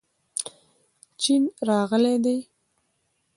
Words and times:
چین 1.21 1.43
راغلی 1.69 2.15
دی. 2.23 2.37